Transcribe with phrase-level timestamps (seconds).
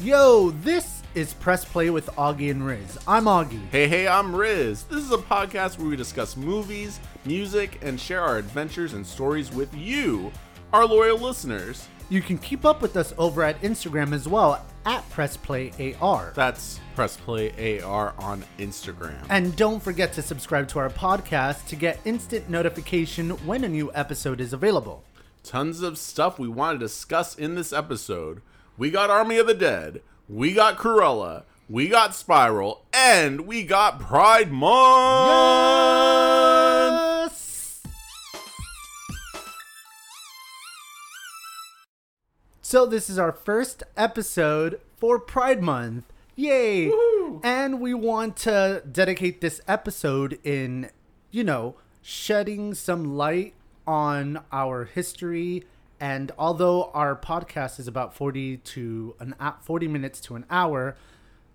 [0.00, 3.02] Yo, this is Press Play with Augie and Rizz.
[3.08, 3.68] I'm Augie.
[3.70, 4.86] Hey, hey, I'm Rizz.
[4.86, 9.50] This is a podcast where we discuss movies, music, and share our adventures and stories
[9.52, 10.30] with you,
[10.72, 11.88] our loyal listeners.
[12.10, 16.32] You can keep up with us over at Instagram as well at PressPlayAR.
[16.32, 19.26] That's Press Play AR on Instagram.
[19.30, 23.90] And don't forget to subscribe to our podcast to get instant notification when a new
[23.96, 25.02] episode is available.
[25.42, 28.42] Tons of stuff we want to discuss in this episode.
[28.78, 33.98] We got Army of the Dead, we got Cruella, we got Spiral, and we got
[33.98, 35.32] Pride Month.
[37.32, 37.82] Yes!
[42.62, 46.04] So this is our first episode for Pride Month.
[46.36, 46.92] Yay!
[47.42, 50.90] And we want to dedicate this episode in,
[51.32, 53.54] you know, shedding some light
[53.88, 55.64] on our history
[56.00, 60.96] and although our podcast is about 40 to an hou- 40 minutes to an hour,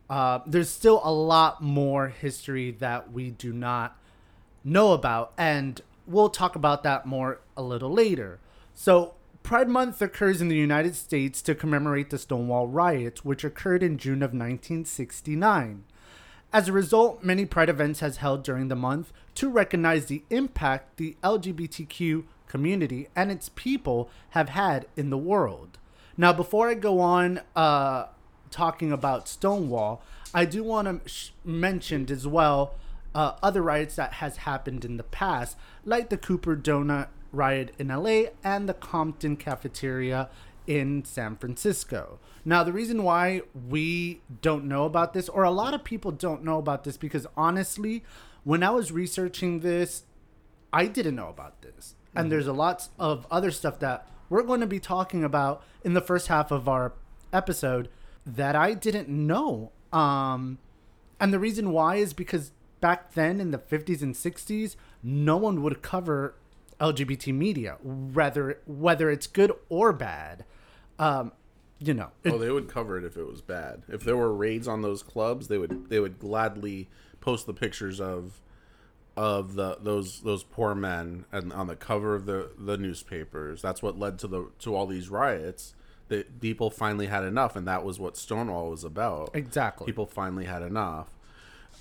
[0.09, 3.97] uh, there's still a lot more history that we do not
[4.63, 8.39] know about, and we'll talk about that more a little later.
[8.73, 13.83] So, Pride Month occurs in the United States to commemorate the Stonewall riots, which occurred
[13.83, 15.83] in June of 1969.
[16.53, 20.97] As a result, many Pride events has held during the month to recognize the impact
[20.97, 22.23] the LGBTQ
[22.53, 25.79] community and its people have had in the world.
[26.15, 28.05] Now, before I go on uh,
[28.51, 30.03] talking about Stonewall,
[30.35, 32.75] I do want to sh- mention as well
[33.15, 37.87] uh, other riots that has happened in the past, like the Cooper Donut riot in
[37.87, 40.29] LA and the Compton cafeteria
[40.67, 42.19] in San Francisco.
[42.45, 46.43] Now, the reason why we don't know about this, or a lot of people don't
[46.43, 48.03] know about this, because honestly,
[48.43, 50.03] when I was researching this,
[50.71, 51.62] I didn't know about.
[52.15, 55.93] And there's a lot of other stuff that we're going to be talking about in
[55.93, 56.93] the first half of our
[57.31, 57.89] episode
[58.25, 59.71] that I didn't know.
[59.91, 60.59] Um,
[61.19, 65.61] and the reason why is because back then in the 50s and 60s, no one
[65.63, 66.35] would cover
[66.79, 70.45] LGBT media, whether whether it's good or bad.
[70.99, 71.31] Um,
[71.79, 73.83] you know, it- Oh, they would cover it if it was bad.
[73.87, 76.89] If there were raids on those clubs, they would they would gladly
[77.21, 78.39] post the pictures of
[79.15, 83.61] of the those those poor men and on the cover of the the newspapers.
[83.61, 85.75] That's what led to the to all these riots.
[86.09, 89.31] That people finally had enough, and that was what Stonewall was about.
[89.33, 89.85] exactly.
[89.85, 91.07] People finally had enough.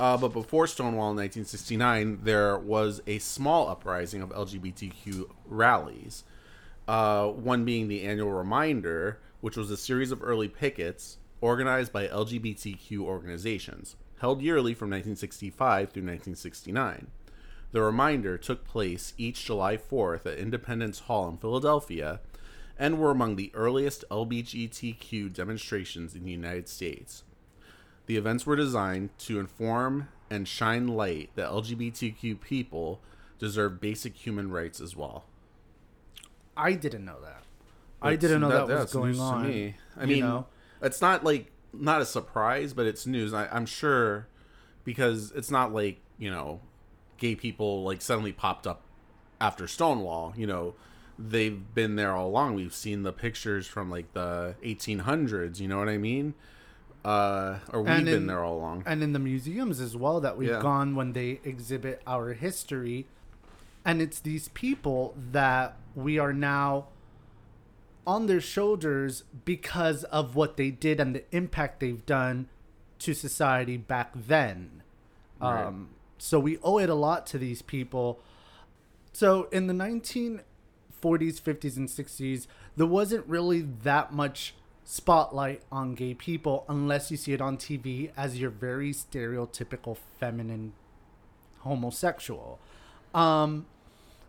[0.00, 6.24] Uh, but before Stonewall in 1969, there was a small uprising of LGBTQ rallies.
[6.88, 12.06] Uh, one being the annual Reminder, which was a series of early pickets organized by
[12.06, 17.08] LGBTQ organizations, held yearly from 1965 through 1969.
[17.72, 22.20] The Reminder took place each July 4th at Independence Hall in Philadelphia
[22.78, 27.24] and were among the earliest LGBTQ demonstrations in the United States.
[28.06, 33.00] The events were designed to inform and shine light that LGBTQ people
[33.38, 35.24] deserve basic human rights as well.
[36.56, 37.42] I didn't know that.
[38.02, 39.46] I didn't know that, was going on.
[39.46, 39.76] me.
[39.96, 40.46] I mean, know?
[40.82, 43.32] it's not like not a surprise, but it's news.
[43.32, 44.26] I, I'm sure
[44.84, 46.60] because it's not like you know,
[47.22, 48.80] gay people like suddenly popped up
[49.40, 50.34] after Stonewall.
[50.36, 50.74] You know,
[51.18, 52.56] they've been there all along.
[52.56, 55.60] We've seen the pictures from like the 1800s.
[55.60, 56.34] You know what I mean?
[57.04, 58.82] Uh, or we've And been there all along.
[58.86, 60.60] and in the museums as well that we've Yeah.
[60.60, 63.06] gone when they exhibit our history
[63.84, 66.86] and it's these people that we are now
[68.06, 72.48] on their shoulders because of what they did and the impact they've done
[73.00, 74.82] to society back then
[75.40, 75.64] Right.
[75.66, 75.88] um,
[76.22, 78.20] so we owe it a lot to these people.
[79.12, 80.40] So in the 1940s
[81.02, 82.46] 50s and 60s
[82.76, 88.12] there wasn't really that much spotlight on gay people unless you see it on tv
[88.16, 90.74] as your very stereotypical feminine
[91.58, 92.60] homosexual.
[93.12, 93.66] Um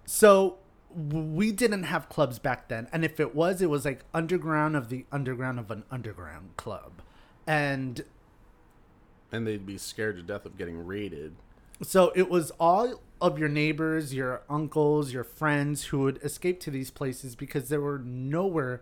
[0.03, 0.57] so
[0.95, 2.87] we didn't have clubs back then.
[2.91, 7.03] And if it was it was like underground of the underground of an underground club.
[7.45, 8.03] And
[9.31, 11.35] and they'd be scared to death of getting raided.
[11.81, 16.71] So it was all of your neighbors, your uncles, your friends who would escape to
[16.71, 18.81] these places because there were nowhere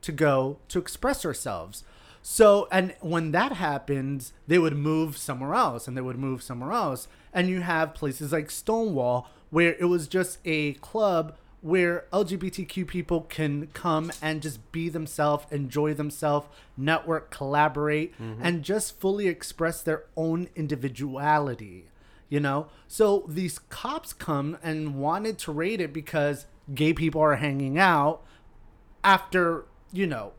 [0.00, 1.84] to go to express ourselves.
[2.22, 6.72] So, and when that happens, they would move somewhere else and they would move somewhere
[6.72, 7.06] else.
[7.34, 13.22] And you have places like Stonewall where it was just a club where LGBTQ people
[13.22, 16.46] can come and just be themselves, enjoy themselves,
[16.76, 18.42] network, collaborate, mm-hmm.
[18.44, 21.86] and just fully express their own individuality.
[22.28, 22.66] You know?
[22.86, 26.44] So these cops come and wanted to raid it because
[26.74, 28.22] gay people are hanging out
[29.02, 30.34] after, you know,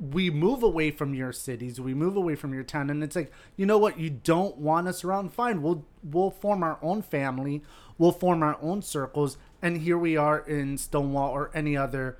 [0.00, 3.30] we move away from your cities, we move away from your town, and it's like,
[3.56, 5.62] you know what, you don't want us around, fine.
[5.62, 7.62] We'll we'll form our own family,
[7.96, 12.18] we'll form our own circles, and here we are in Stonewall or any other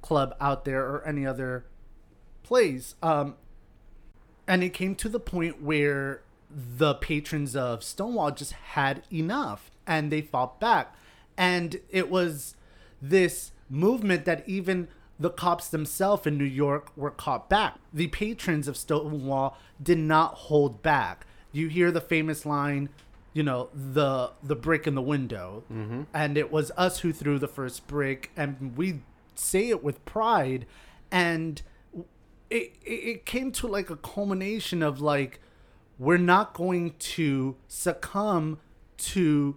[0.00, 1.64] club out there or any other
[2.44, 2.94] place.
[3.02, 3.34] Um,
[4.46, 10.10] and it came to the point where the patrons of Stonewall just had enough and
[10.10, 10.94] they fought back.
[11.36, 12.56] And it was
[13.00, 14.88] this movement that even
[15.18, 17.78] the cops themselves in New York were caught back.
[17.92, 21.26] The patrons of Stonewall did not hold back.
[21.52, 22.88] You hear the famous line,
[23.32, 26.02] you know, the the brick in the window, mm-hmm.
[26.12, 29.00] and it was us who threw the first brick, and we
[29.34, 30.66] say it with pride,
[31.10, 31.62] and
[32.50, 35.40] it it came to like a culmination of like
[35.98, 38.58] we're not going to succumb
[38.98, 39.56] to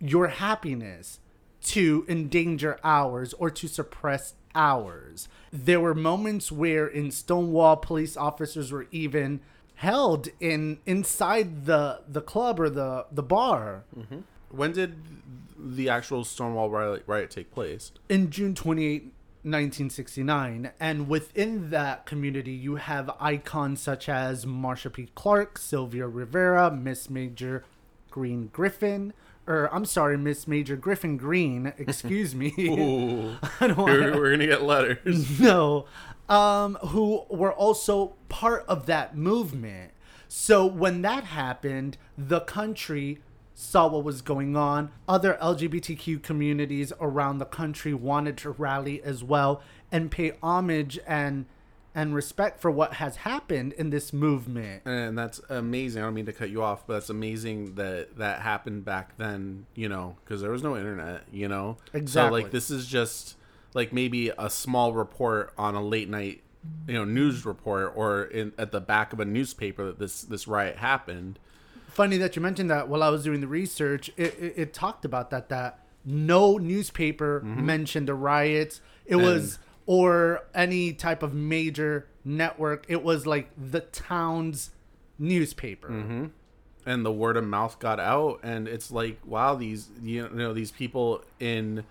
[0.00, 1.20] your happiness
[1.62, 5.28] to endanger ours or to suppress ours.
[5.52, 9.40] There were moments where in Stonewall police officers were even
[9.80, 13.84] held in inside the the club or the the bar.
[13.98, 14.20] Mm-hmm.
[14.50, 15.00] When did
[15.58, 17.92] the actual Stonewall riot, riot take place?
[18.08, 19.04] In June 28,
[19.42, 20.72] 1969.
[20.78, 25.08] And within that community, you have icons such as Marsha P.
[25.14, 27.64] Clark, Sylvia Rivera, Miss Major
[28.10, 29.14] Green Griffin,
[29.50, 31.72] or I'm sorry, Miss Major Griffin Green.
[31.78, 32.54] Excuse me.
[32.58, 35.40] Ooh, we're, we're gonna get letters.
[35.40, 35.86] No,
[36.28, 39.92] um, who were also part of that movement.
[40.28, 43.18] So when that happened, the country
[43.54, 44.90] saw what was going on.
[45.08, 49.60] Other LGBTQ communities around the country wanted to rally as well
[49.90, 51.46] and pay homage and
[51.94, 54.82] and respect for what has happened in this movement.
[54.84, 56.02] And that's amazing.
[56.02, 59.66] I don't mean to cut you off, but it's amazing that that happened back then,
[59.74, 61.78] you know, because there was no internet, you know?
[61.92, 62.40] Exactly.
[62.40, 63.36] So, like, this is just
[63.74, 66.42] like maybe a small report on a late night,
[66.86, 70.46] you know, news report or in at the back of a newspaper that this this
[70.46, 71.38] riot happened
[71.90, 72.88] funny that you mentioned that.
[72.88, 77.40] While I was doing the research, it, it, it talked about that that no newspaper
[77.40, 77.66] mm-hmm.
[77.66, 78.80] mentioned the riots.
[79.04, 79.58] It and was
[79.90, 82.86] or any type of major network.
[82.86, 84.70] It was like the town's
[85.18, 85.88] newspaper.
[85.88, 86.26] Mm-hmm.
[86.86, 90.70] And the word of mouth got out, and it's like, wow, these you know these
[90.70, 91.84] people in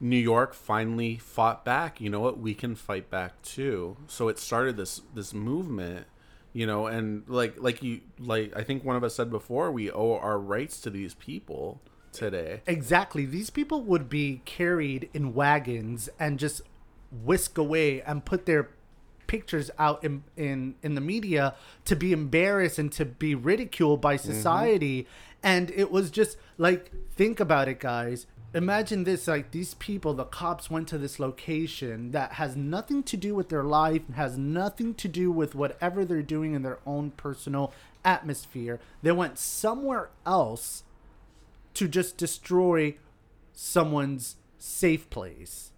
[0.00, 2.00] New York finally fought back.
[2.00, 2.38] You know what?
[2.38, 3.98] We can fight back too.
[4.06, 6.06] So it started this this movement
[6.54, 9.90] you know and like like you like i think one of us said before we
[9.90, 11.80] owe our rights to these people
[12.12, 16.60] today exactly these people would be carried in wagons and just
[17.12, 18.70] whisk away and put their
[19.26, 21.54] pictures out in in, in the media
[21.84, 24.30] to be embarrassed and to be ridiculed by mm-hmm.
[24.30, 25.38] society mm-hmm.
[25.42, 30.24] and it was just like think about it guys imagine this like these people the
[30.24, 34.92] cops went to this location that has nothing to do with their life has nothing
[34.92, 37.72] to do with whatever they're doing in their own personal
[38.04, 40.82] atmosphere they went somewhere else
[41.72, 42.94] to just destroy
[43.54, 45.70] someone's safe place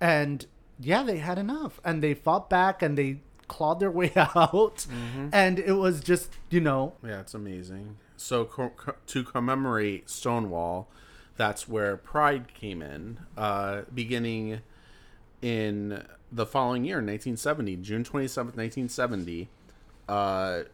[0.00, 0.46] and
[0.80, 5.28] yeah they had enough and they fought back and they clawed their way out mm-hmm.
[5.32, 10.88] and it was just you know yeah it's amazing so co- co- to commemorate stonewall
[11.40, 14.60] that's where Pride came in, uh, beginning
[15.40, 19.48] in the following year, 1970, June 27th, 1970.
[20.06, 20.64] Uh,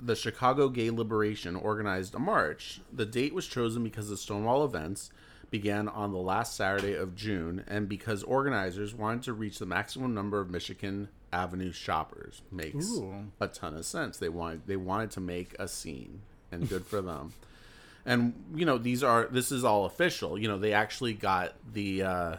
[0.00, 2.80] the Chicago Gay Liberation organized a march.
[2.90, 5.10] The date was chosen because of Stonewall events
[5.54, 10.12] began on the last Saturday of June and because organizers wanted to reach the maximum
[10.12, 12.42] number of Michigan Avenue shoppers.
[12.50, 13.26] Makes Ooh.
[13.38, 14.18] a ton of sense.
[14.18, 17.34] They wanted they wanted to make a scene and good for them
[18.04, 22.02] and you know these are this is all official you know they actually got the
[22.02, 22.36] uh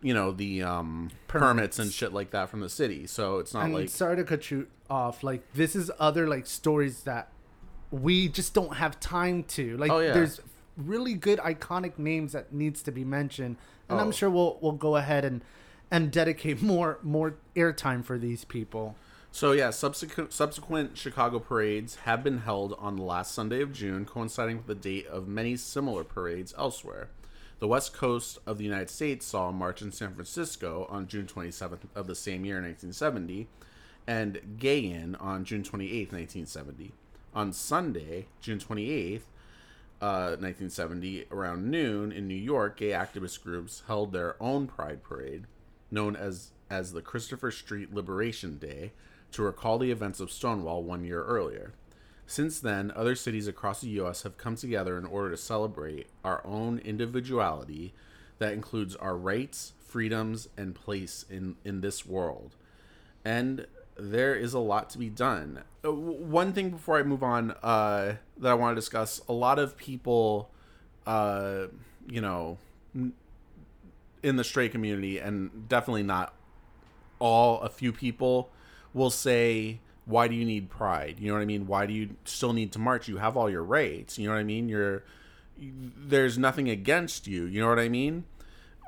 [0.00, 3.52] you know the um permits, permits and shit like that from the city so it's
[3.52, 7.28] not and like sorry to cut you off like this is other like stories that
[7.90, 10.12] we just don't have time to like oh, yeah.
[10.12, 10.40] there's
[10.76, 13.56] really good iconic names that needs to be mentioned
[13.88, 14.02] and oh.
[14.02, 15.42] i'm sure we'll we'll go ahead and
[15.90, 18.96] and dedicate more more airtime for these people
[19.34, 24.04] so yeah, subsequent subsequent Chicago parades have been held on the last Sunday of June,
[24.04, 27.08] coinciding with the date of many similar parades elsewhere.
[27.58, 31.26] The west coast of the United States saw a march in San Francisco on June
[31.26, 33.48] 27th of the same year, 1970,
[34.06, 36.92] and Gayin on June 28th, 1970.
[37.34, 39.22] On Sunday, June 28th,
[40.00, 45.44] uh, 1970, around noon in New York, gay activist groups held their own Pride Parade,
[45.90, 48.92] known as as the Christopher Street Liberation Day,
[49.32, 51.72] to recall the events of Stonewall one year earlier.
[52.26, 54.22] Since then, other cities across the U.S.
[54.22, 57.92] have come together in order to celebrate our own individuality
[58.38, 62.56] that includes our rights, freedoms, and place in, in this world.
[63.24, 65.62] and there is a lot to be done.
[65.84, 69.58] Uh, One thing before I move on uh, that I want to discuss: a lot
[69.58, 70.50] of people,
[71.06, 71.66] uh,
[72.08, 72.58] you know,
[74.22, 76.34] in the straight community, and definitely not
[77.18, 77.60] all.
[77.60, 78.50] A few people
[78.92, 81.66] will say, "Why do you need pride?" You know what I mean?
[81.66, 83.08] Why do you still need to march?
[83.08, 84.18] You have all your rights.
[84.18, 84.68] You know what I mean?
[84.68, 85.04] You're
[85.58, 87.44] there's nothing against you.
[87.44, 88.24] You know what I mean?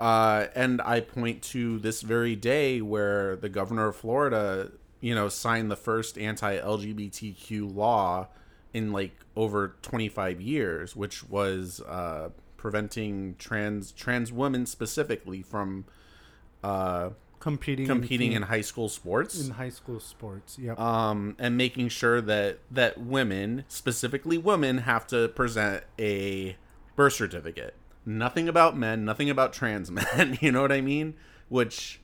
[0.00, 5.28] Uh, and I point to this very day where the governor of Florida, you know,
[5.28, 8.28] signed the first anti-LGBTQ law
[8.72, 15.84] in like over 25 years, which was uh, preventing trans trans women specifically from
[16.64, 20.58] uh, competing competing in in, high school sports in high school sports.
[20.58, 20.78] Yep.
[20.80, 26.56] um, and making sure that that women, specifically women, have to present a
[26.96, 27.74] birth certificate.
[28.04, 30.38] Nothing about men, nothing about trans men.
[30.40, 31.14] You know what I mean?
[31.48, 32.00] Which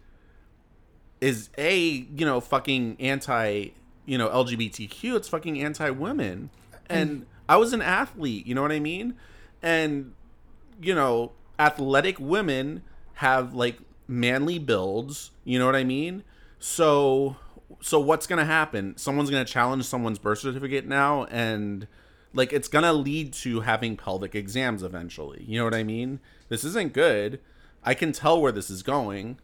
[1.23, 3.69] is a you know fucking anti
[4.05, 5.17] you know LGBTQ.
[5.17, 6.51] It's fucking anti women.
[6.91, 8.47] And I was an athlete.
[8.47, 9.15] You know what I mean?
[9.63, 10.13] And
[10.83, 12.83] you know, athletic women
[13.15, 16.25] have like manly builds, you know what I mean?
[16.59, 17.37] So
[17.81, 18.97] so what's to happen?
[18.97, 21.87] Someone's to challenge someone's birth certificate now and
[22.35, 25.45] like it's to lead to having pelvic exams eventually.
[25.47, 26.19] You know what I mean?
[26.49, 27.41] This isn't good.
[27.85, 29.39] I can tell where this is going.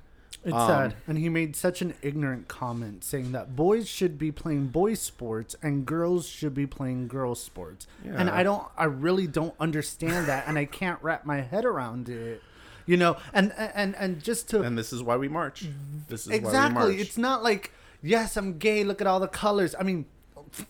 [0.45, 0.95] It's Um, sad.
[1.07, 5.57] And he made such an ignorant comment saying that boys should be playing boys sports
[5.63, 7.87] and girls should be playing girls sports.
[8.05, 12.09] And I don't I really don't understand that and I can't wrap my head around
[12.09, 12.43] it.
[12.87, 15.67] You know, and and and just to And this is why we march.
[16.09, 16.55] This is why we march.
[16.55, 17.01] Exactly.
[17.01, 19.75] It's not like, yes, I'm gay, look at all the colors.
[19.79, 20.07] I mean,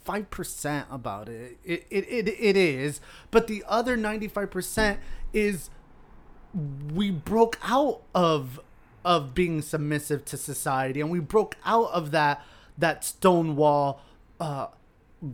[0.04, 1.56] 5% about it.
[1.64, 3.00] It, it, it, it is.
[3.30, 4.98] But the other 95%
[5.32, 5.70] is
[6.94, 8.58] we broke out of
[9.04, 11.00] of being submissive to society.
[11.00, 12.44] And we broke out of that
[12.76, 14.00] that stonewall
[14.40, 14.68] uh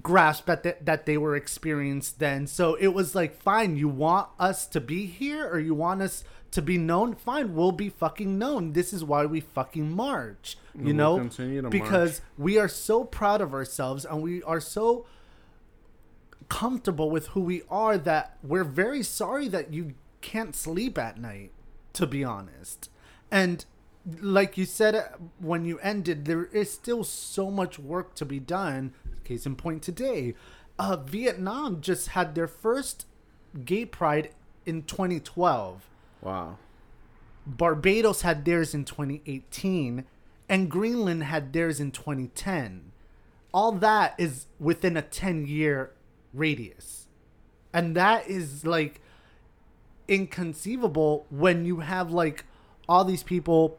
[0.03, 2.47] grasp that they, that they were experienced then.
[2.47, 6.25] So it was like fine you want us to be here or you want us
[6.53, 7.15] to be known?
[7.15, 8.73] Fine we'll be fucking known.
[8.73, 11.19] This is why we fucking march you know?
[11.71, 15.07] because we are so proud of ourselves and we are so
[16.49, 21.53] comfortable with who we are that we're very sorry that you can't sleep at night
[21.93, 22.89] to be honest
[23.31, 23.65] and
[24.21, 28.93] like you said when you ended there is still so much work to be done
[29.25, 30.35] case in point today
[30.79, 33.07] uh, vietnam just had their first
[33.65, 34.31] gay pride
[34.67, 35.89] in 2012
[36.23, 36.59] wow.
[37.47, 40.05] Barbados had theirs in 2018,
[40.49, 42.93] and Greenland had theirs in 2010.
[43.53, 45.93] All that is within a 10 year
[46.33, 47.07] radius.
[47.73, 49.01] And that is like
[50.09, 52.45] inconceivable when you have like
[52.89, 53.79] all these people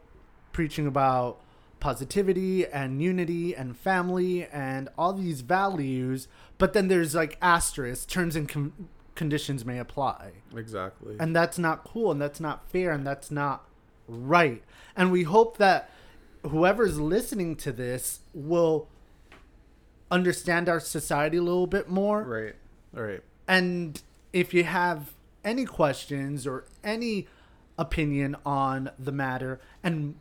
[0.52, 1.40] preaching about
[1.80, 6.26] positivity and unity and family and all these values,
[6.58, 11.16] but then there's like asterisks, terms and con- conditions may apply Exactly.
[11.18, 13.66] and that's not cool and that's not fair and that's not
[14.06, 14.62] right
[14.94, 15.88] and we hope that
[16.42, 18.88] whoever's listening to this will
[20.10, 22.54] understand our society a little bit more right.
[22.96, 23.22] All right.
[23.48, 27.26] and if you have any questions or any
[27.78, 30.14] opinion on the matter and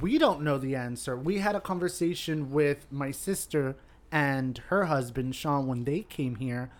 [0.00, 1.16] we don't know the answer.
[1.16, 3.76] We had a conversation with my sister
[4.12, 6.70] and her husband sean when they came here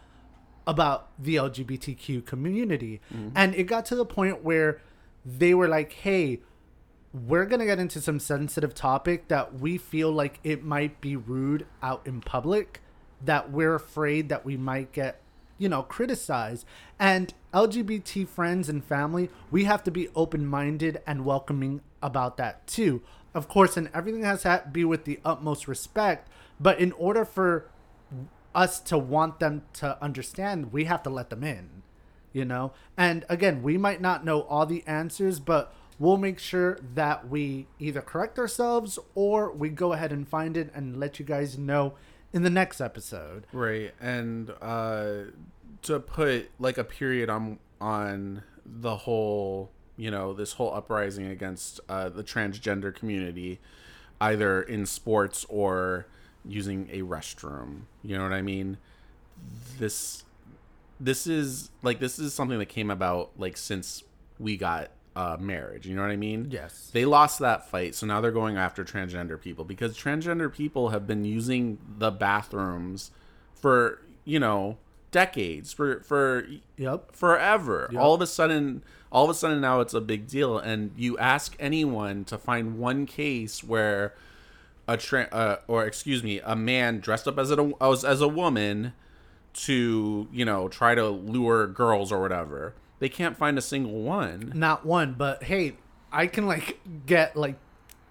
[0.66, 3.00] about the lgbtq community.
[3.12, 3.30] Mm-hmm.
[3.34, 4.80] And it got to the point where
[5.24, 6.40] they were like hey
[7.12, 11.64] we're gonna get into some sensitive topic that we feel like it might be rude
[11.82, 12.80] out in public
[13.24, 15.20] that we're afraid that we might get
[15.58, 16.64] you know criticize.
[16.98, 23.02] and lgbt friends and family we have to be open-minded and welcoming about that too
[23.34, 26.28] of course and everything has to be with the utmost respect
[26.60, 27.68] but in order for
[28.54, 31.82] us to want them to understand we have to let them in
[32.32, 36.78] you know and again we might not know all the answers but we'll make sure
[36.94, 41.24] that we either correct ourselves or we go ahead and find it and let you
[41.24, 41.94] guys know
[42.34, 45.14] in the next episode Right, and uh,
[45.82, 51.80] to put like a period on on the whole, you know, this whole uprising against
[51.88, 53.60] uh, the transgender community,
[54.20, 56.06] either in sports or
[56.44, 57.82] using a restroom.
[58.02, 58.78] You know what I mean?
[59.78, 60.24] This,
[60.98, 64.02] this is like this is something that came about like since
[64.38, 65.86] we got uh, marriage.
[65.86, 66.48] You know what I mean?
[66.50, 66.90] Yes.
[66.92, 71.06] They lost that fight, so now they're going after transgender people because transgender people have
[71.06, 73.10] been using the bathrooms
[73.54, 74.78] for you know
[75.10, 77.88] decades for for yep forever.
[77.92, 78.00] Yep.
[78.00, 81.16] All of a sudden, all of a sudden now it's a big deal, and you
[81.18, 84.14] ask anyone to find one case where
[84.88, 88.28] a tra- uh, or excuse me, a man dressed up as a as, as a
[88.28, 88.92] woman
[89.54, 92.74] to you know try to lure girls or whatever.
[93.04, 94.50] They can't find a single one.
[94.54, 95.74] Not one, but hey,
[96.10, 97.56] I can like get like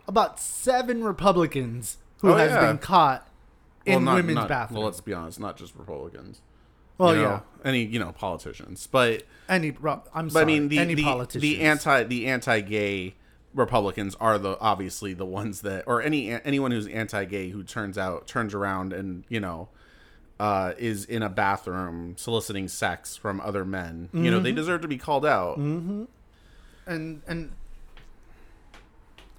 [0.07, 2.67] about seven Republicans who Oh, has yeah.
[2.67, 3.27] been caught
[3.87, 4.77] in Well, not- women's not- bathrooms.
[4.77, 6.41] Well, let's be honest, not just Republicans.
[6.99, 9.75] Well, you know, yeah, any you know politicians, but any.
[10.13, 11.41] I'm sorry, I mean the any the, politicians.
[11.41, 13.15] the anti the anti-gay
[13.55, 18.27] Republicans are the obviously the ones that or any anyone who's anti-gay who turns out
[18.27, 19.69] turns around and you know
[20.39, 24.09] uh, is in a bathroom soliciting sex from other men.
[24.13, 24.55] You know they Mm-hmm.
[24.57, 25.57] deserve to be called out.
[25.57, 26.07] and
[26.87, 27.51] and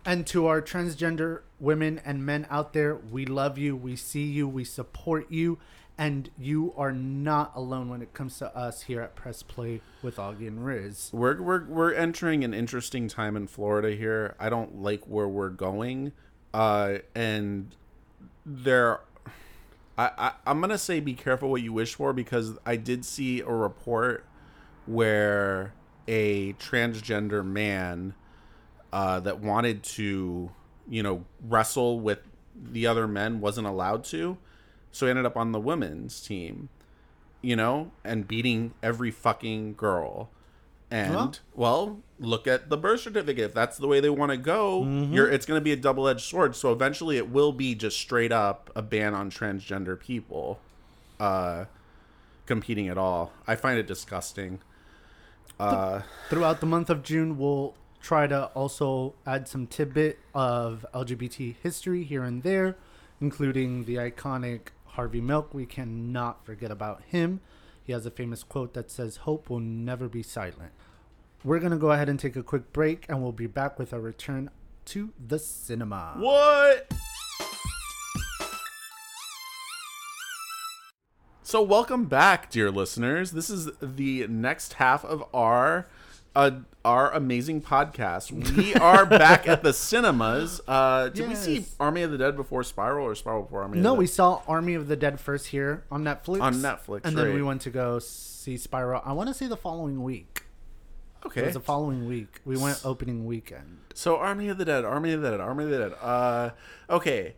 [0.06, 4.46] and to our transgender women and men out there, we love you, we see you,
[4.46, 5.58] we support you,
[5.96, 10.16] and you are not alone when it comes to us here at Press Play with
[10.16, 11.12] Augie and Rizz.
[11.12, 14.34] We're we're we're entering an interesting time in Florida here.
[14.38, 16.12] I don't like where we're going,
[16.52, 17.74] uh, and
[18.44, 19.00] there.
[19.96, 23.40] I, I I'm gonna say be careful what you wish for because I did see
[23.40, 24.24] a report
[24.86, 25.72] where
[26.06, 28.14] a transgender man
[28.92, 30.50] uh, that wanted to,
[30.88, 32.20] you know, wrestle with
[32.54, 34.38] the other men wasn't allowed to,
[34.92, 36.68] so he ended up on the women's team,
[37.42, 40.30] you know, and beating every fucking girl.
[40.94, 41.30] And Huh?
[41.56, 43.44] well, look at the birth certificate.
[43.46, 46.06] If that's the way they want to go, you're it's going to be a double
[46.06, 46.54] edged sword.
[46.54, 50.60] So eventually, it will be just straight up a ban on transgender people
[51.18, 51.64] uh,
[52.46, 53.32] competing at all.
[53.46, 54.60] I find it disgusting.
[55.58, 61.56] Uh, Throughout the month of June, we'll try to also add some tidbit of LGBT
[61.60, 62.76] history here and there,
[63.20, 65.52] including the iconic Harvey Milk.
[65.52, 67.40] We cannot forget about him.
[67.82, 70.72] He has a famous quote that says, Hope will never be silent.
[71.44, 73.92] We're going to go ahead and take a quick break, and we'll be back with
[73.92, 74.48] our return
[74.86, 76.14] to the cinema.
[76.16, 76.90] What?
[81.42, 83.32] So welcome back, dear listeners.
[83.32, 85.86] This is the next half of our
[86.34, 86.50] uh,
[86.82, 88.32] our amazing podcast.
[88.56, 90.62] We are back at the cinemas.
[90.66, 93.80] Uh, did we see Army of the Dead before Spiral or Spiral before Army?
[93.80, 96.40] No, of the we saw Army of the Dead first here on Netflix.
[96.40, 99.02] On Netflix, And then we went to go see Spiral.
[99.04, 100.43] I want to say the following week.
[101.24, 101.42] It okay.
[101.44, 102.40] was the following week.
[102.44, 103.78] We went opening weekend.
[103.94, 105.94] So Army of the Dead, Army of the Dead, Army of the Dead.
[106.00, 106.50] Uh,
[106.90, 107.34] okay.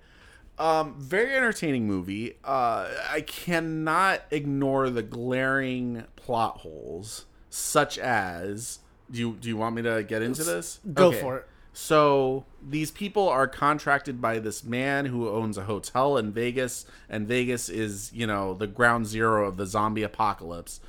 [0.58, 2.38] Um, very entertaining movie.
[2.44, 8.80] Uh, I cannot ignore the glaring plot holes, such as.
[9.10, 10.80] Do you do you want me to get into this?
[10.92, 11.48] Go for it.
[11.72, 17.28] So these people are contracted by this man who owns a hotel in Vegas, and
[17.28, 20.80] Vegas is, you know, the ground zero of the zombie apocalypse.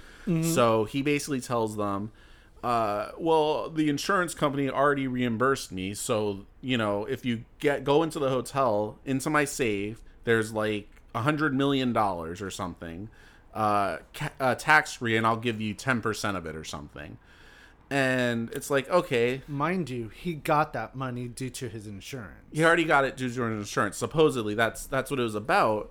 [0.42, 2.12] So he basically tells them,
[2.64, 8.04] uh, "Well, the insurance company already reimbursed me, so you know, if you get go
[8.04, 13.10] into the hotel into my safe, there's like a hundred million dollars or something,
[13.54, 17.18] uh, ca- uh, tax free, and I'll give you ten percent of it or something."
[17.90, 22.44] And it's like, okay, Mind you, he got that money due to his insurance.
[22.52, 23.96] he already got it due to an insurance.
[23.96, 25.90] Supposedly, that's that's what it was about.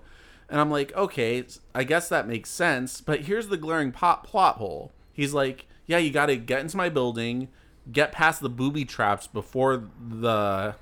[0.49, 3.01] And I'm like, okay, I guess that makes sense.
[3.01, 4.91] But here's the glaring pot plot hole.
[5.11, 7.47] He's like, yeah, you got to get into my building,
[7.91, 10.75] get past the booby traps before the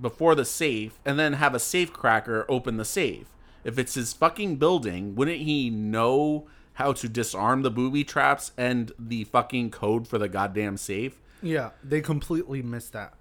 [0.00, 3.26] before the safe, and then have a safe cracker open the safe.
[3.64, 8.92] If it's his fucking building, wouldn't he know how to disarm the booby traps and
[8.98, 11.20] the fucking code for the goddamn safe?
[11.42, 13.14] Yeah, they completely missed that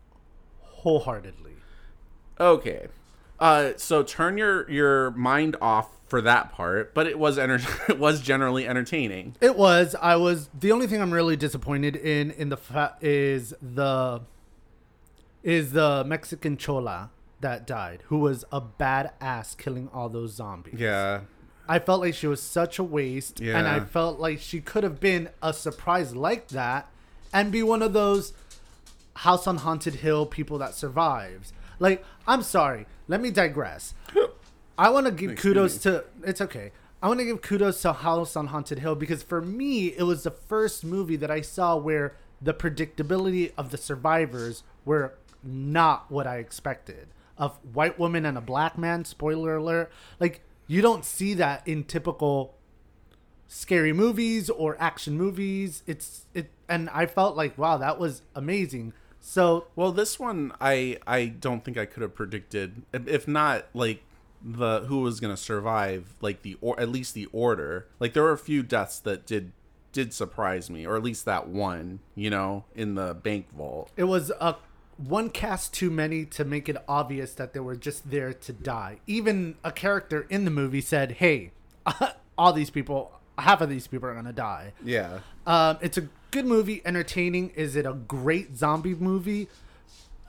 [0.59, 1.53] wholeheartedly.
[2.39, 2.87] Okay.
[3.39, 7.99] Uh, so turn your your mind off for that part, but it was enter- it
[7.99, 9.35] was generally entertaining.
[9.41, 9.95] It was.
[10.01, 10.49] I was.
[10.57, 14.21] The only thing I'm really disappointed in in the fa- is the
[15.43, 20.79] is the Mexican chola that died, who was a badass killing all those zombies.
[20.79, 21.21] Yeah.
[21.67, 24.99] I felt like she was such a waste, and I felt like she could have
[24.99, 26.89] been a surprise like that,
[27.33, 28.33] and be one of those
[29.17, 31.53] House on Haunted Hill people that survives.
[31.79, 33.93] Like, I'm sorry, let me digress.
[34.77, 36.03] I want to give kudos to.
[36.23, 36.71] It's okay.
[37.01, 40.23] I want to give kudos to House on Haunted Hill because for me, it was
[40.23, 46.27] the first movie that I saw where the predictability of the survivors were not what
[46.27, 47.07] I expected.
[47.37, 49.05] Of white woman and a black man.
[49.05, 49.91] Spoiler alert.
[50.19, 52.55] Like you don't see that in typical
[53.47, 55.83] scary movies or action movies.
[55.85, 58.93] It's it, and I felt like wow, that was amazing.
[59.27, 62.83] So Well, this one I I don't think I could have predicted.
[62.93, 64.03] If not like
[64.39, 67.87] the who was gonna survive, like the or at least the order.
[67.99, 69.51] Like there were a few deaths that did
[69.91, 71.99] did surprise me, or at least that one.
[72.13, 73.91] You know, in the bank vault.
[73.97, 74.57] it was a
[74.97, 78.99] one cast too many to make it obvious that they were just there to die.
[79.07, 81.51] Even a character in the movie said, "Hey,
[82.37, 85.21] all these people, half of these people are gonna die." Yeah.
[85.47, 87.49] Um, it's a good movie, entertaining.
[87.51, 89.47] Is it a great zombie movie?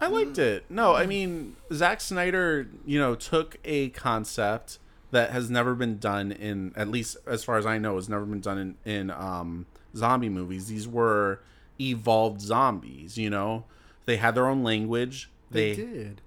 [0.01, 0.65] I liked it.
[0.69, 4.79] No, I mean Zack Snyder, you know, took a concept
[5.11, 8.27] that has never been done in at least as far as I know has never
[8.27, 10.67] been done in in um, zombie movies.
[10.67, 11.41] These were
[11.81, 13.65] evolved zombies, you know.
[14.05, 15.31] They had their own language.
[15.51, 16.21] They, They, did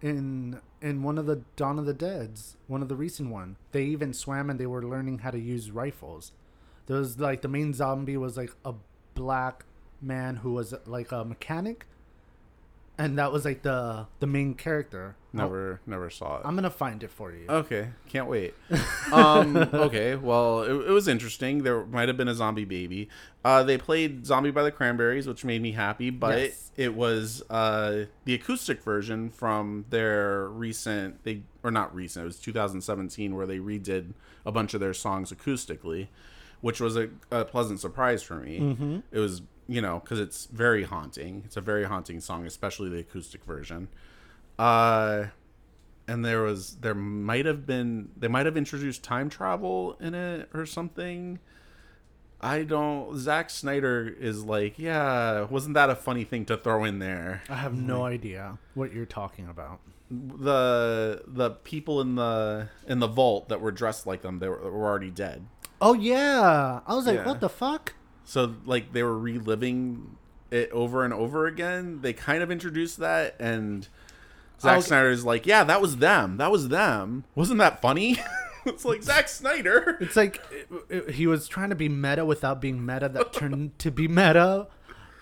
[0.00, 3.56] in in one of the Dawn of the Dead's, one of the recent one.
[3.72, 6.32] They even swam and they were learning how to use rifles.
[6.86, 8.74] There was like the main zombie was like a
[9.14, 9.64] black
[10.00, 11.86] man who was like a mechanic,
[12.98, 15.16] and that was like the the main character.
[15.32, 16.42] never never saw it.
[16.44, 17.46] I'm gonna find it for you.
[17.48, 18.54] Okay, can't wait.
[19.12, 21.62] um, okay, well, it, it was interesting.
[21.62, 23.08] There might have been a zombie baby.
[23.44, 26.10] Uh, they played "Zombie" by the Cranberries, which made me happy.
[26.10, 26.72] But Yes.
[26.76, 31.24] it was uh, the acoustic version from their recent.
[31.24, 32.24] They or not recent.
[32.24, 34.12] It was 2017 where they redid
[34.44, 36.08] a bunch of their songs acoustically,
[36.60, 38.60] which was a, a pleasant surprise for me.
[38.60, 38.98] Mm-hmm.
[39.12, 41.42] It was you know because it's very haunting.
[41.44, 43.88] It's a very haunting song, especially the acoustic version.
[44.58, 45.26] Uh,
[46.06, 50.48] and there was there might have been they might have introduced time travel in it
[50.52, 51.38] or something.
[52.42, 53.16] I don't.
[53.16, 57.42] Zack Snyder is like, yeah, wasn't that a funny thing to throw in there?
[57.50, 59.80] I have no idea what you're talking about.
[60.10, 64.58] The the people in the in the vault that were dressed like them, they were,
[64.58, 65.46] were already dead.
[65.80, 67.26] Oh yeah, I was like, Yeah.
[67.26, 67.94] what the fuck?
[68.24, 70.16] So like they were reliving
[70.50, 72.00] it over and over again.
[72.02, 73.88] They kind of introduced that, and
[74.60, 76.36] Zack was- Snyder's like, yeah, that was them.
[76.36, 77.24] That was them.
[77.34, 78.18] Wasn't that funny?
[78.66, 79.96] it's like Zack Snyder.
[80.00, 83.08] It's like it- it- he was trying to be meta without being meta.
[83.08, 84.66] That turned to be meta.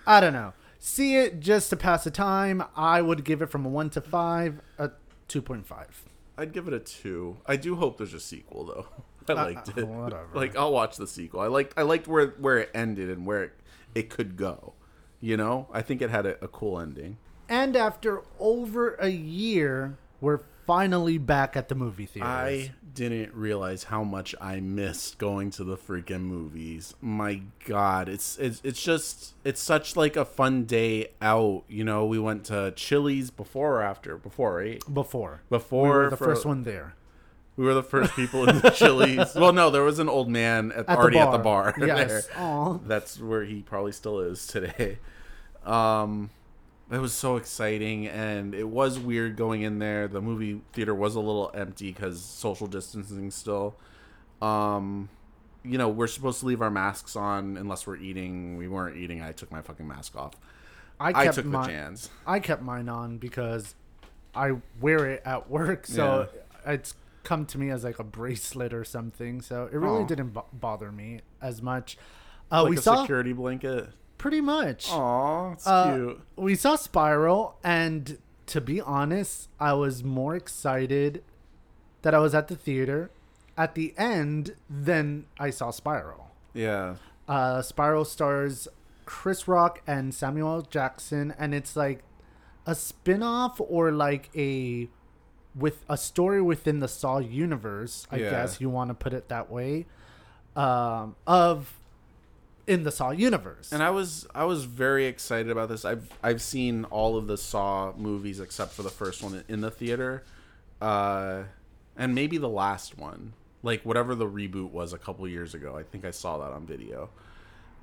[0.05, 0.53] I don't know.
[0.79, 2.63] See it just to pass the time.
[2.75, 4.91] I would give it from a one to five, a
[5.27, 6.03] two point five.
[6.37, 7.37] I'd give it a two.
[7.45, 8.87] I do hope there's a sequel though.
[9.27, 9.87] I Uh, liked uh, it.
[9.87, 10.27] whatever.
[10.33, 11.39] Like I'll watch the sequel.
[11.41, 13.53] I liked I liked where where it ended and where it,
[13.95, 14.73] it could go.
[15.21, 17.17] You know, I think it had a, a cool ending.
[17.49, 22.27] And after over a year, we're finally back at the movie theater.
[22.29, 26.93] I didn't realize how much I missed going to the freaking movies.
[27.01, 31.63] My God, it's it's it's just it's such like a fun day out.
[31.67, 36.17] You know, we went to Chili's before or after before right before before we the
[36.17, 36.95] for- first one there.
[37.59, 39.35] We were the first people in the Chili's.
[39.35, 41.73] Well, no, there was an old man at, At already the at the bar.
[41.73, 41.75] bar.
[41.77, 41.87] there.
[42.07, 42.29] Yes.
[42.87, 44.97] That's where he probably still is today.
[45.65, 46.29] Um,
[46.89, 50.07] it was so exciting, and it was weird going in there.
[50.07, 53.75] The movie theater was a little empty because social distancing still.
[54.41, 55.09] Um,
[55.61, 58.55] you know, we're supposed to leave our masks on unless we're eating.
[58.55, 59.21] We weren't eating.
[59.21, 60.31] I took my fucking mask off.
[60.97, 62.09] I I, kept took my, the chance.
[62.25, 63.75] I kept mine on because
[64.33, 66.29] I wear it at work, so
[66.65, 66.93] it's
[67.23, 69.41] come to me as like a bracelet or something.
[69.41, 71.97] So it really didn't bo- bother me as much.
[72.51, 73.89] Uh, Like we a saw security blanket.
[74.17, 74.89] pretty much.
[74.91, 76.21] Aw, it's Uh, cute.
[76.35, 81.23] We saw Spiral, and to be honest, I was more excited
[82.01, 83.11] that I was at the theater
[83.57, 86.31] at the end than I saw Spiral.
[86.53, 86.95] Yeah.
[87.27, 88.67] Uh, Spiral stars
[89.05, 92.03] Chris Rock and Samuel Jackson, and it's like
[92.65, 94.89] a spin-off or like a
[95.59, 98.29] with a story within the Saw universe, I Yeah.
[98.29, 99.85] guess you want to put it that way,
[100.55, 101.75] um, of
[102.67, 103.71] in the Saw universe.
[103.71, 105.85] And I was I was very excited about this.
[105.85, 109.71] I've I've seen all of the Saw movies except for the first one in the
[109.71, 110.23] theater,
[110.81, 111.43] uh,
[111.97, 115.75] and maybe the last one, like whatever the reboot was a couple years ago.
[115.77, 117.09] I think I saw that on video.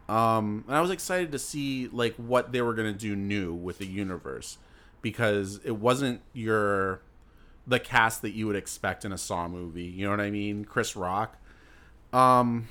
[0.08, 3.78] Um, and I was excited to see like what they were gonna do new with
[3.78, 4.56] the universe
[5.02, 7.00] because it wasn't your
[7.66, 9.85] the cast that you would expect in a Saw movie.
[9.85, 10.64] You know what I mean?
[10.64, 11.37] Chris Rock.
[12.12, 12.68] Um,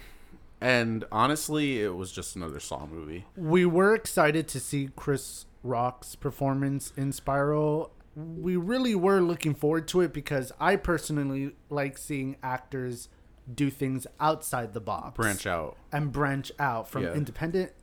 [0.62, 3.26] and honestly, it was just another Saw movie.
[3.36, 7.92] we were excited to see Chris Rock's performance in Spiral.
[8.16, 13.10] We really were looking forward to it because I personally like seeing actors
[13.54, 15.18] do things outside the box.
[15.18, 15.78] Branch out.
[15.92, 17.14] and branch out from Yeah.
[17.14, 17.74] independent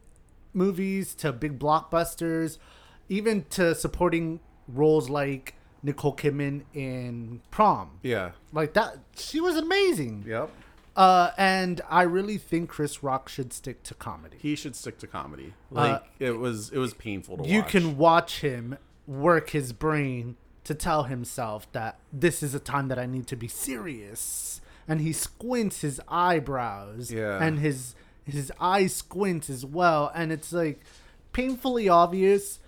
[0.54, 2.58] movies to big blockbusters,
[3.08, 7.98] even to supporting roles like Nicole Kidman in Prom.
[8.02, 8.32] Yeah.
[8.52, 10.24] Like that, she was amazing.
[10.26, 10.50] Yep.
[10.94, 14.36] Uh, and I really think Chris Rock should stick to comedy.
[14.38, 15.54] He should stick to comedy.
[15.70, 17.70] Like it was it was painful to you watch.
[17.70, 22.98] can watch him work his brain to tell himself that this is a time that
[22.98, 24.60] I need to be serious.
[24.86, 27.10] And he squints his eyebrows.
[27.10, 27.42] Yeah.
[27.42, 30.12] And his his eye squints as well.
[30.14, 30.80] And it's like
[31.32, 32.58] painfully obvious.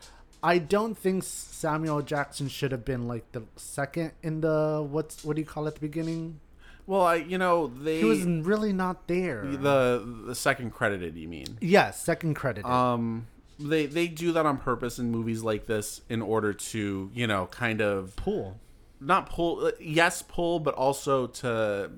[0.44, 5.36] I don't think Samuel Jackson should have been like the second in the what's what
[5.36, 6.40] do you call it at the beginning?
[6.86, 9.42] Well, I you know they He was really not there.
[9.46, 11.16] the the second credited.
[11.16, 11.56] You mean?
[11.62, 12.70] yes, second credited.
[12.70, 13.26] Um,
[13.58, 17.46] they they do that on purpose in movies like this in order to you know
[17.46, 18.60] kind of pull,
[19.00, 21.90] not pull yes pull but also to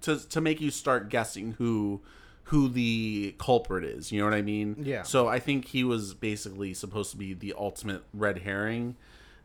[0.00, 2.00] to to make you start guessing who
[2.50, 5.02] who the culprit is you know what i mean Yeah.
[5.02, 8.96] so i think he was basically supposed to be the ultimate red herring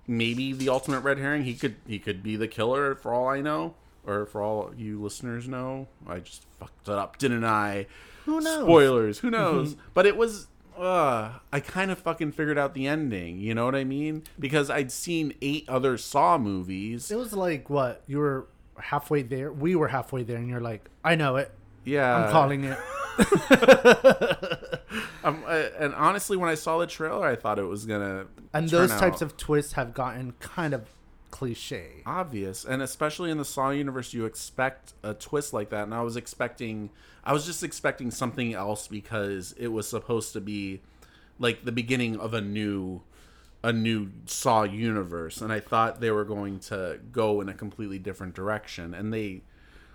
[0.07, 3.41] maybe the ultimate red herring he could he could be the killer for all i
[3.41, 7.85] know or for all you listeners know i just fucked it up didn't i
[8.25, 8.63] Who knows?
[8.63, 13.39] spoilers who knows but it was uh i kind of fucking figured out the ending
[13.39, 17.69] you know what i mean because i'd seen eight other saw movies It was like
[17.69, 18.47] what you were
[18.79, 19.51] halfway there.
[19.51, 21.51] We were halfway there, and you're like, I know it.
[21.83, 22.77] Yeah I'm calling it.
[25.23, 28.69] um, uh, and honestly when i saw the trailer i thought it was gonna And
[28.69, 30.85] those types of twists have gotten kind of
[31.29, 32.03] cliche.
[32.05, 36.01] obvious and especially in the saw universe you expect a twist like that and i
[36.01, 36.89] was expecting
[37.23, 40.81] i was just expecting something else because it was supposed to be
[41.39, 43.01] like the beginning of a new
[43.63, 47.99] a new saw universe and i thought they were going to go in a completely
[47.99, 49.41] different direction and they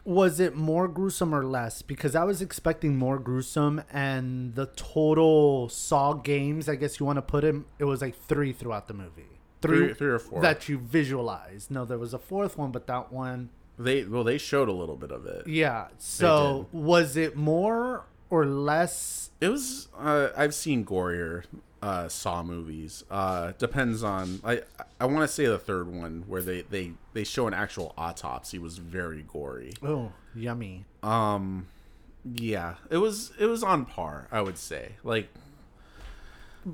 [0.07, 1.83] Was it more gruesome or less?
[1.83, 7.17] Because I was expecting more gruesome, and the total Saw games, I guess you want
[7.17, 9.27] to put him, it was like three throughout the movie.
[9.61, 10.41] Three- three or four.
[10.43, 11.71] that you visualized.
[11.71, 14.97] No, there was a fourth one, but that one, they well they showed a little
[14.97, 15.89] bit of it yeah.
[15.99, 19.31] So was it more or less?
[19.41, 19.89] It was.
[19.99, 21.45] Uh, I've seen gorier
[21.83, 23.05] uh, Saw movies.
[23.11, 24.41] Uh, depends on.
[24.45, 24.63] I
[25.01, 28.59] I want to say the third one where they they they show an actual autopsy
[28.59, 29.73] was very gory.
[29.83, 30.85] Oh, yummy.
[31.03, 31.69] Um,
[32.25, 34.29] yeah, it was it was on par.
[34.31, 35.29] I would say like.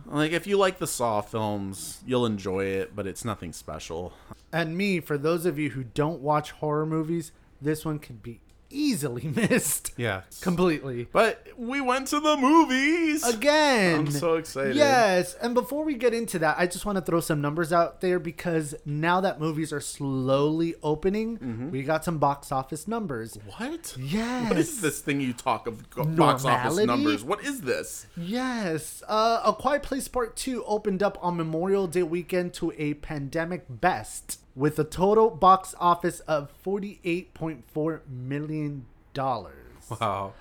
[0.07, 4.15] Like if you like the Saw films, you'll enjoy it, but it's nothing special.
[4.51, 8.41] And me, for those of you who don't watch horror movies, this one could be
[8.73, 11.09] easily missed Yeah, completely.
[11.13, 14.01] but we went to the movies Again.
[14.01, 14.75] I'm so excited.
[14.77, 15.35] Yes.
[15.35, 18.19] And before we get into that, I just want to throw some numbers out there
[18.19, 21.71] because now that movies are slowly opening, Mm-hmm.
[21.71, 23.39] we got some box office numbers.
[23.57, 23.97] What?
[23.99, 24.49] Yes.
[24.49, 27.23] What is this thing you talk of go- box office numbers?
[27.25, 28.07] What is this?
[28.17, 29.03] Yes.
[29.09, 33.65] Uh, A Quiet Place Part 2 opened up on Memorial Day weekend to a pandemic
[33.69, 38.87] best with a total box office of $48.4 million.
[39.17, 40.35] Wow.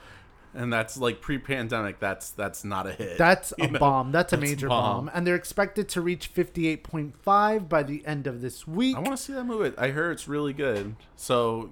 [0.53, 1.99] And that's like pre-pandemic.
[1.99, 3.17] That's that's not a hit.
[3.17, 3.79] That's a know?
[3.79, 4.11] bomb.
[4.11, 5.05] That's a That's major bomb.
[5.05, 5.15] bomb.
[5.15, 8.97] And they're expected to reach 58.5 by the end of this week.
[8.97, 9.73] I want to see that movie.
[9.77, 10.95] I heard it's really good.
[11.15, 11.69] So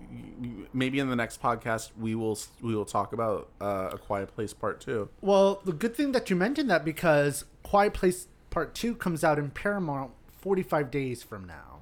[0.71, 4.53] maybe in the next podcast we will we will talk about uh, a Quiet Place
[4.53, 5.09] Part Two.
[5.19, 9.37] Well, the good thing that you mentioned that because Quiet Place Part 2 comes out
[9.37, 11.78] in Paramount 45 days from now.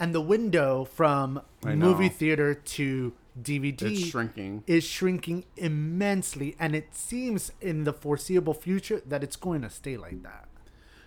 [0.00, 4.64] And the window from movie theater to DVD It's shrinking.
[4.66, 6.56] is shrinking immensely.
[6.58, 10.48] And it seems in the foreseeable future that it's going to stay like that.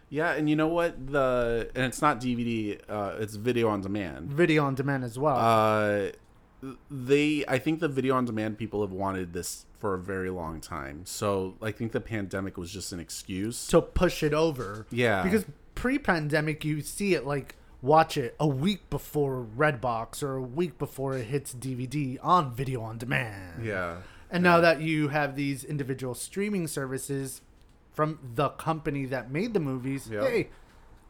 [0.10, 1.08] Yeah, and you know what?
[1.08, 2.80] The and it's not DVD.
[2.88, 4.32] Uh, it's video on demand.
[4.32, 5.38] Video on demand as well.
[5.38, 6.12] Uh,
[6.92, 10.62] they I think the video on demand people have wanted this for a very long
[10.62, 11.02] time.
[11.06, 13.66] So I think the pandemic was just an excuse.
[13.68, 14.86] to push it over.
[14.92, 15.24] Yeah.
[15.24, 20.42] Because pre pandemic, you see it like watch it a week before Redbox or a
[20.42, 23.64] week before it hits DVD on video on demand.
[23.64, 23.98] Yeah.
[24.32, 27.42] And now that you have these individual streaming services
[27.92, 30.22] from the company that made the movies, Yeah.
[30.22, 30.50] hey,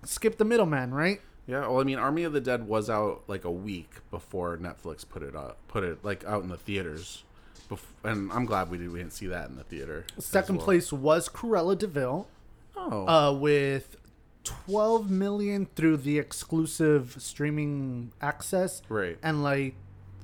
[0.03, 1.21] skip the middleman, right?
[1.47, 5.07] Yeah, well, I mean, Army of the Dead was out like a week before Netflix
[5.07, 7.23] put it up, put it like out in the theaters,
[7.69, 8.91] Bef- and I'm glad we did.
[8.91, 10.05] We didn't see that in the theater.
[10.19, 10.65] Second well.
[10.65, 12.27] place was Cruella de Vil
[12.75, 13.95] Oh, uh, with
[14.43, 18.81] 12 million through the exclusive streaming access.
[18.89, 19.17] Right.
[19.23, 19.75] And like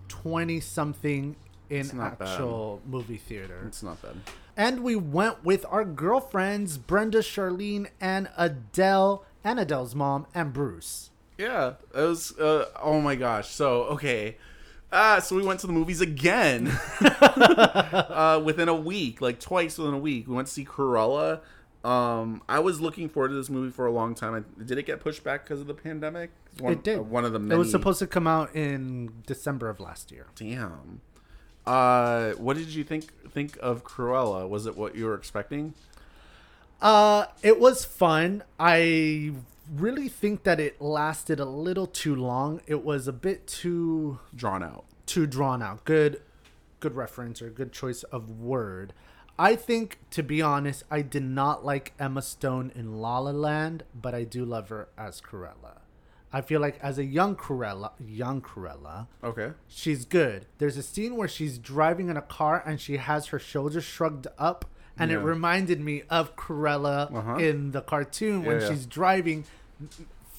[0.10, 1.36] 20 something
[1.70, 2.28] in not bad.
[2.28, 3.64] actual movie theater.
[3.68, 4.16] it's not bad.
[4.58, 11.12] And we went with our girlfriends, Brenda, Charlene, and Adele, and Adele's mom, and Bruce.
[11.38, 12.38] Yeah, it was.
[12.38, 13.48] Uh, oh my gosh.
[13.48, 14.36] So okay,
[14.92, 16.68] ah, so we went to the movies again.
[17.02, 21.40] uh, within a week, like twice within a week, we went to see Cruella.
[21.84, 24.34] Um, I was looking forward to this movie for a long time.
[24.36, 26.30] I, did it get pushed back because of the pandemic?
[26.60, 27.00] One, it did.
[27.00, 27.56] uh, one of the many.
[27.56, 30.26] It was supposed to come out in December of last year.
[30.36, 31.00] Damn.
[31.66, 34.48] Uh, what did you think think of Cruella?
[34.50, 35.74] Was it what you were expecting?
[36.82, 38.44] Uh, it was fun.
[38.60, 39.34] I
[39.74, 42.62] really think that it lasted a little too long.
[42.68, 44.86] It was a bit too Drawn out.
[45.06, 45.84] too drawn out.
[45.86, 46.22] Good,
[46.80, 48.94] good reference or good choice of word.
[49.40, 53.84] I think, to be honest, I did not like Emma Stone in La La Land,
[54.00, 55.80] but I do love her as Cruella.
[56.32, 59.52] I feel like as a young Cruella, young Cruella, Okay.
[59.68, 60.46] she's good.
[60.60, 64.28] There's a scene where she's driving in a car and she has her shoulders shrugged
[64.38, 64.66] up,
[64.98, 67.36] and it reminded me of Cruella Uh-huh.
[67.38, 68.70] in the cartoon when Yeah, yeah.
[68.70, 69.46] she's driving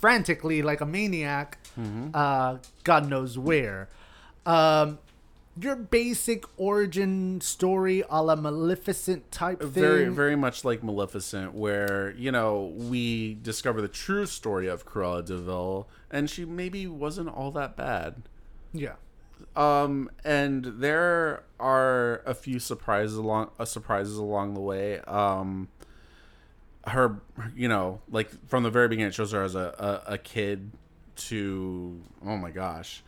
[0.01, 2.11] frantically like a maniac, Mm-hmm.
[2.15, 3.89] uh, God knows where.
[4.45, 4.99] Um,
[5.59, 9.71] your basic origin story, a la Maleficent type thing.
[9.71, 15.25] Very, very much like Maleficent, where you know we discover the true story of Cruella
[15.25, 18.23] de Vil, and she maybe wasn't all that bad.
[18.73, 18.95] yeah.
[19.57, 25.01] Um, and there are a few surprises along uh, surprises along the way.
[25.01, 25.69] Um,
[26.87, 27.21] her,
[27.57, 30.71] you know, like from the very beginning, it shows her as a, a, a kid
[31.17, 33.03] to oh my gosh.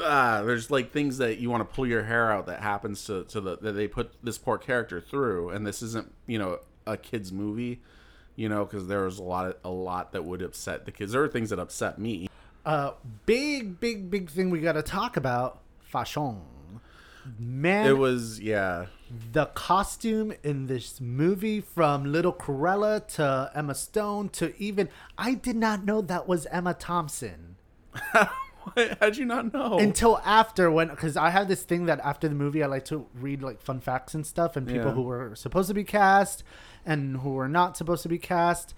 [0.00, 3.24] Ah, there's like things that you want to pull your hair out that happens to,
[3.24, 6.96] to the that they put this poor character through, and this isn't you know a
[6.96, 7.80] kids movie,
[8.36, 11.12] you know, because there was a lot of, a lot that would upset the kids.
[11.12, 12.28] There are things that upset me.
[12.64, 12.92] Uh,
[13.26, 16.40] big, big, big thing we got to talk about fashion.
[17.38, 18.86] Man, It was yeah,
[19.32, 25.56] the costume in this movie from Little Cruella to Emma Stone to even I did
[25.56, 27.56] not know that was Emma Thompson
[29.00, 29.78] How'd you not know?
[29.78, 33.06] until after when because I have this thing that after the movie I like to
[33.14, 34.92] read like fun facts and stuff and people Yeah.
[34.92, 36.42] who were supposed to be cast
[36.86, 38.74] and who were not supposed to be cast.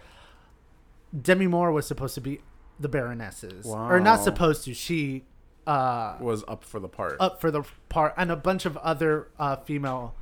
[1.19, 2.41] Demi Moore was supposed to be
[2.79, 4.75] the Baronesses or not supposed to.
[4.75, 5.25] She
[5.67, 7.17] uh was up for the part.
[7.21, 10.15] up for the part and a bunch of other uh, female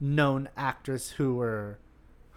[0.00, 1.78] known actors who were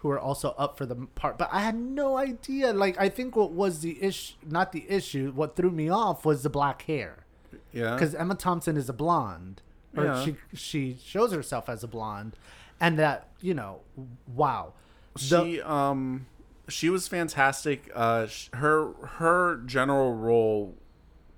[0.02, 3.34] who are also up for the part but i had no idea like i think
[3.36, 7.24] what was the issue not the issue what threw me off was the black hair
[7.72, 7.94] yeah.
[7.94, 9.62] because emma thompson is a blonde
[9.96, 10.24] or Yeah.
[10.24, 12.36] she she shows herself as a blonde
[12.80, 13.80] and that you know
[14.34, 14.72] wow
[15.14, 16.26] The- she um
[16.68, 17.90] she was fantastic.
[17.94, 20.74] Uh sh- her her general role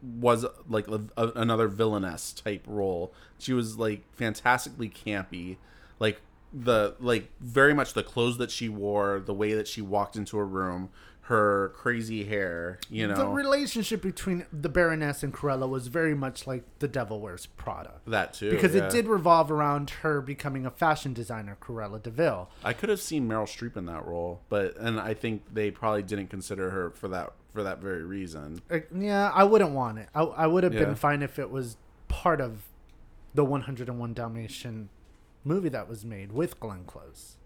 [0.03, 3.11] was like a, a- another villainess type role.
[3.39, 5.57] She was like fantastically campy.
[5.99, 6.21] Like
[6.55, 10.39] the like very much the clothes that she wore, the way that she walked into
[10.39, 10.91] a room,
[11.23, 13.15] her crazy hair, you know.
[13.15, 17.95] the relationship between the baroness and Cruella was very much like the devil wears prada
[18.07, 18.51] that too.
[18.51, 18.85] because yeah.
[18.85, 22.51] it did revolve around her becoming a fashion designer, Cruella de Vil.
[22.63, 26.03] I could have seen Meryl Streep in that role, but and I think they probably
[26.03, 28.61] didn't consider her for that for that very reason.
[28.69, 30.09] Like, yeah, I wouldn't want it.
[30.15, 30.85] I, I would have Yeah.
[30.85, 31.77] been fine if it was
[32.09, 32.65] part of
[33.33, 34.89] the 101 Dalmatian
[35.45, 37.37] movie that was made with Glenn Close.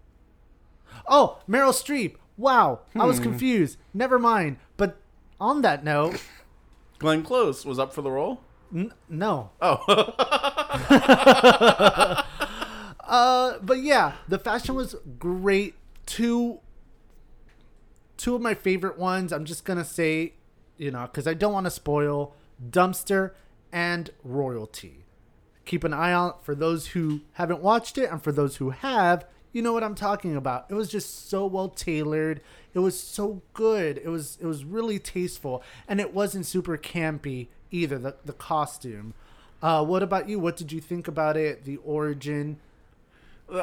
[1.07, 2.15] Oh, Meryl Streep.
[2.37, 3.77] Wow, I was confused.
[3.93, 4.57] Never mind.
[4.77, 4.97] But
[5.39, 6.21] on that note,
[6.99, 8.41] Glenn Close was up for the role.
[8.73, 9.51] n- no.
[9.61, 9.79] Oh,
[13.09, 15.73] Uh, but yeah, the fashion was great.
[16.05, 16.59] Two,
[18.17, 19.33] two of my favorite ones.
[19.33, 20.33] I'm just gonna say,
[20.77, 23.31] you know, because I don't want to spoil Dumpster
[23.71, 25.05] and Royalty.
[25.69, 29.27] Keep an eye out for those who haven't watched it, and for those who have,
[29.51, 30.65] you know what I'm talking about.
[30.67, 32.41] It was just so well tailored.
[32.73, 33.99] It was so good.
[34.03, 37.99] It was it was really tasteful, and it wasn't super campy either.
[37.99, 39.13] The the costume.
[39.61, 40.39] Uh, what about you?
[40.39, 41.65] What did you think about it?
[41.65, 42.57] The origin.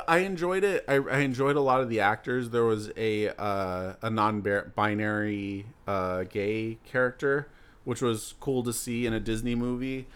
[0.06, 0.84] I enjoyed it.
[0.86, 2.50] I, I enjoyed a lot of the actors.
[2.50, 7.48] There was a uh, a non-binary uh, gay character,
[7.82, 10.06] which was cool to see in a Disney movie.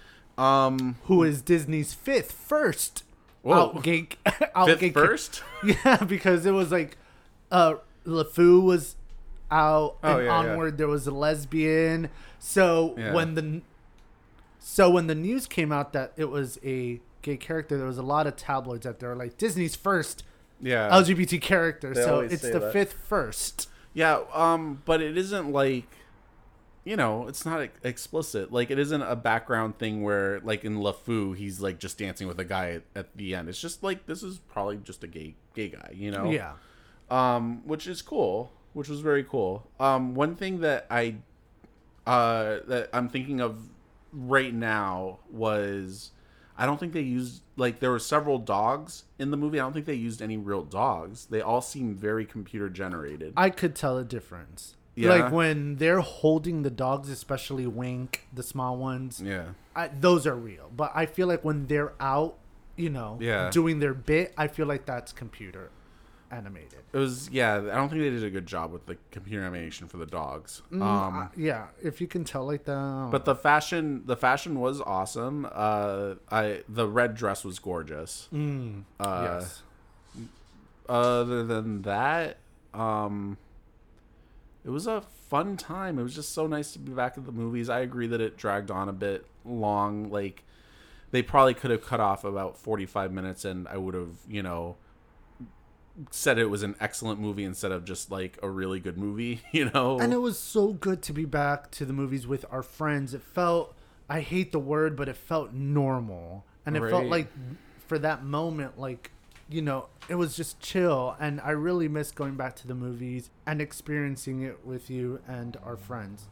[0.40, 3.04] Um, who is Disney's fifth first
[3.42, 3.72] Whoa.
[3.74, 5.42] outgate fifth outgate first.
[5.64, 6.96] Yeah, because it was like
[7.50, 7.74] uh
[8.06, 8.96] LeFou was
[9.50, 10.50] out Oh, and yeah, yeah.
[10.50, 12.08] onward there was a lesbian.
[12.38, 13.12] So Yeah.
[13.12, 13.60] when the
[14.58, 18.02] so when the news came out that it was a gay character, there was a
[18.02, 20.22] lot of tabloids out there like Disney's first
[20.60, 21.92] Yeah, LGBT character.
[21.94, 22.72] They So it's the that.
[22.72, 23.68] fifth first.
[23.94, 24.20] yeah.
[24.32, 25.84] Um, but it isn't like,
[26.84, 28.52] you know, it's not ex- explicit.
[28.52, 32.38] Like it isn't a background thing where, like in LeFou, he's like just dancing with
[32.40, 33.48] a guy at, at the end.
[33.48, 36.30] It's just like this is probably just a gay gay guy, you know?
[36.30, 36.52] Yeah.
[37.10, 39.68] um, which is cool, which was very cool.
[39.78, 41.16] Um, one thing that I
[42.06, 43.68] uh, that I'm thinking of
[44.12, 46.12] right now was
[46.56, 49.60] I don't think they used like there were several dogs in the movie.
[49.60, 51.26] I don't think they used any real dogs.
[51.26, 53.34] They all seem very computer generated.
[53.36, 54.76] I could tell a difference.
[55.00, 55.10] Yeah.
[55.10, 59.20] Like when they're holding the dogs, especially Wink, the small ones.
[59.24, 60.70] yeah, I, those are real.
[60.76, 62.36] But I feel like when they're out,
[62.76, 63.50] you know, Yeah.
[63.50, 65.70] doing their bit, I feel like that's computer
[66.30, 66.80] animated.
[66.92, 67.28] it was.
[67.30, 70.06] Yeah, I don't think they did a good job with the computer animation for the
[70.06, 70.62] dogs.
[70.72, 73.08] um, Uh, yeah, if you can tell like that.
[73.10, 75.46] but the fashion, the fashion was awesome.
[75.50, 78.28] Uh, I the red dress was gorgeous.
[78.32, 79.62] mm, Uh, yes,
[80.88, 82.38] other than that,
[82.74, 83.36] um,
[84.64, 85.98] it was a fun time.
[85.98, 87.68] It was just so nice to be back at the movies.
[87.68, 90.10] I agree that it dragged on a bit long.
[90.10, 90.44] Like
[91.10, 94.42] they probably could have cut off about forty five minutes, and I would have, you
[94.42, 94.76] know,
[96.10, 99.42] said it was an excellent movie instead of just like a really good movie.
[99.52, 102.62] You know, And it was so good to be back to the movies with our
[102.62, 103.14] friends.
[103.14, 103.74] It felt,
[104.08, 106.44] I hate the word, but it felt normal.
[106.64, 107.26] And it felt like
[107.88, 109.10] for that moment, like,
[109.50, 111.16] you know, it was just chill.
[111.20, 115.56] And I really miss going back to the movies and experiencing it with you and
[115.64, 116.28] our friends.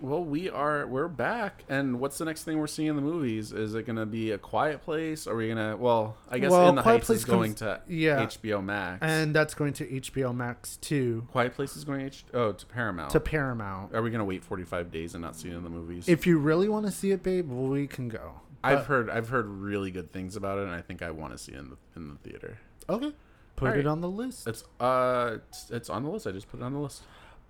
[0.00, 3.52] Well, we are we're back, and what's the next thing we're seeing in the movies?
[3.52, 5.28] Is it gonna be a Quiet Place?
[5.28, 5.76] Are we gonna?
[5.76, 8.20] Well, I guess Well, In the Quiet Heights Place is going comes- to yeah.
[8.20, 12.50] HBO Max, And that's going to HBO Max too, Quiet Place is going H- oh
[12.50, 13.10] to Paramount.
[13.10, 13.94] to Paramount.
[13.94, 16.08] are we gonna wait forty five days and not see it in the movies?
[16.08, 18.40] If you really want to see it, babe, we can go.
[18.64, 21.38] I've heard I've heard really good things about it, and I think I want to
[21.38, 22.58] see it in the in the theater.
[22.88, 23.12] Okay.
[23.56, 23.80] Put Alright.
[23.80, 24.46] it on the list.
[24.46, 26.26] It's uh it's, it's on the list.
[26.26, 27.02] I just put it on the list.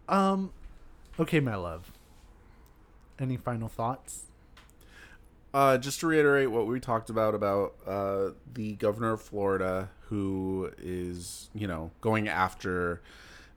[0.09, 0.53] Um,
[1.19, 1.93] okay, my love.
[3.19, 4.27] Any final thoughts?
[5.55, 10.71] Uh, just to reiterate what we talked about about uh, the governor of Florida, who
[10.79, 13.03] is you know going after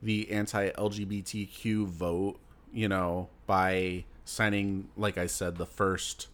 [0.03, 2.38] the anti-LGBTQ vote,
[2.74, 6.28] you know, by signing, like I said, the first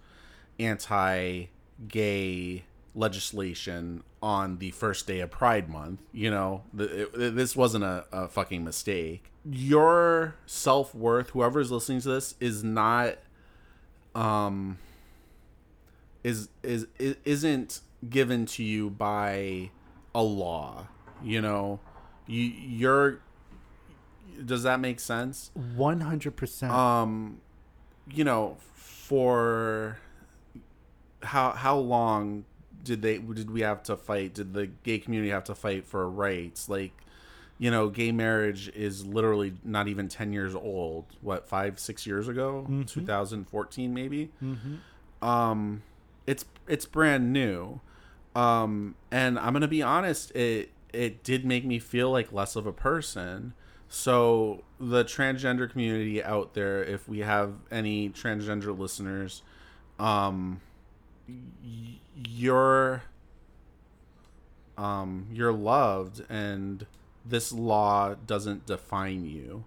[0.65, 6.01] anti-gay legislation on the first day of Pride Month.
[6.11, 9.31] You know, the, it, this wasn't a, a fucking mistake.
[9.49, 13.15] Your self worth, whoever's listening to this, is not
[14.13, 14.77] um
[16.23, 19.69] is is is isn't given to you by
[20.13, 20.85] a law
[21.23, 21.79] you know
[22.27, 23.21] you you're
[24.45, 26.73] does that make sense One hundred percent.
[26.73, 27.39] um
[28.13, 29.97] you know for
[31.23, 32.45] how how long
[32.83, 34.33] did they did we have to fight?
[34.33, 36.67] Did the gay community have to fight for rights?
[36.69, 36.91] Like
[37.57, 41.05] you know gay marriage is literally not even 10 years old.
[41.21, 42.65] What five six years ago?
[42.85, 44.31] 2014 maybe?
[45.21, 45.83] Um
[46.25, 47.79] it's it's brand new.
[48.35, 52.65] Um and i'm gonna be honest it it did make me feel like less of
[52.65, 53.53] a person.
[53.87, 59.43] So the transgender community out there if we have any transgender listeners
[59.99, 60.61] um
[62.15, 63.03] you're
[64.77, 66.85] um you're loved and
[67.25, 69.63] this law doesn't define you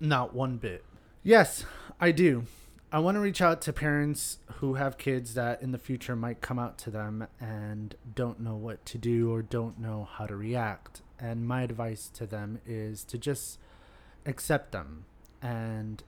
[0.00, 0.84] Not one bit.
[1.22, 1.64] Yes,
[2.00, 2.44] I do.
[2.90, 6.40] I want to reach out to parents who have kids that in the future might
[6.40, 10.36] come out to them and don't know what to do or don't know how to
[10.36, 11.02] react.
[11.18, 13.58] And my advice to them is to just
[14.24, 15.04] accept them
[15.42, 16.02] and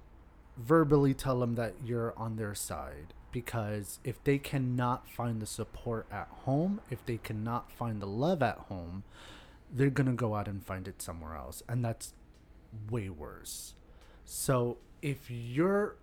[0.57, 3.13] verbally tell them that you're on their side.
[3.33, 8.43] Because if they cannot find the support at home, if they cannot find the love
[8.43, 9.05] at home,
[9.73, 11.63] they're going to go out and find it somewhere else.
[11.69, 12.13] And that's
[12.91, 13.75] way worse.
[14.25, 15.97] So if your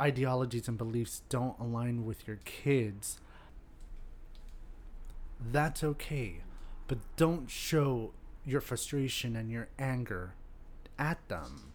[0.00, 3.20] ideologies and beliefs don't align with your kids,
[5.52, 6.40] that's okay.
[6.88, 8.12] But don't show
[8.44, 10.34] your frustration and your anger
[10.98, 11.72] at them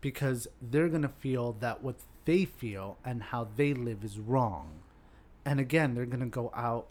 [0.00, 1.96] because they're going to feel that what
[2.28, 4.80] they feel and how they live is wrong.
[5.46, 6.88] And again, they're going to go out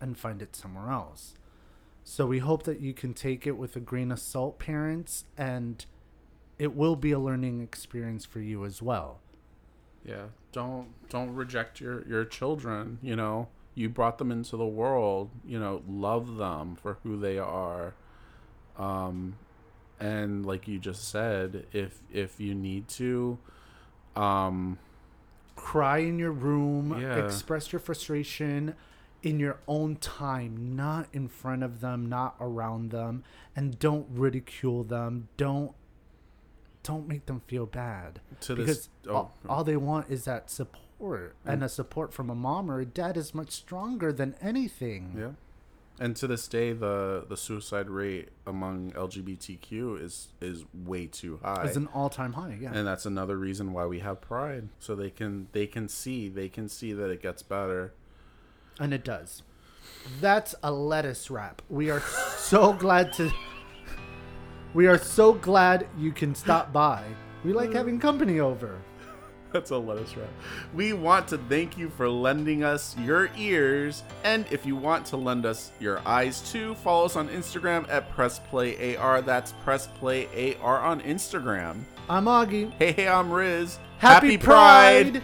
[0.00, 1.34] and find it somewhere else.
[2.04, 5.84] So we hope that you can take it with a grain of salt, parents, and
[6.58, 9.20] it will be a learning experience for you as well.
[10.04, 15.28] yeah don't don't reject your your children you know you brought them into the world
[15.44, 17.94] you know love them for who they are
[18.78, 19.34] um
[20.00, 23.38] and like you just said if if you need to
[24.18, 24.78] um
[25.56, 27.16] Cry in your room, Yeah.
[27.16, 28.74] express your frustration
[29.24, 33.24] in your own time, not in front of them, not around them,
[33.56, 35.28] and don't ridicule them.
[35.36, 35.74] Don't
[36.84, 40.48] don't make them feel bad to because this oh, all, all they want is that
[40.48, 41.64] support and Mm.
[41.64, 45.14] a support from a mom or a dad is much stronger than anything.
[45.18, 45.30] yeah
[46.00, 51.64] and to this day the the suicide rate among lgbtq is is way too high
[51.64, 52.72] It's an all-time high, yeah.
[52.72, 56.48] and that's another reason why we have pride so they can they can see they
[56.48, 57.94] can see that it gets better
[58.80, 59.42] And it does.
[60.20, 61.62] That's a lettuce wrap.
[61.68, 62.00] We are
[62.36, 63.30] so glad to.
[64.74, 67.02] We are so glad you can stop by.
[67.44, 67.74] We like mm.
[67.74, 68.78] having company over.
[69.52, 70.28] That's a lettuce wrap.
[70.74, 75.16] We want to thank you for lending us your ears, and if you want to
[75.16, 79.24] lend us your eyes too, follow us on Instagram at PressPlayAR.
[79.24, 81.82] That's PressPlayAR on Instagram.
[82.10, 82.72] I'm Augie.
[82.78, 83.78] Hey, hey, I'm Rizz.
[83.98, 85.22] Happy Pride!